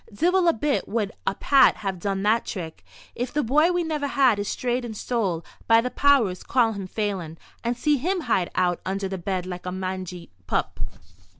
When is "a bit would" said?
0.47-1.11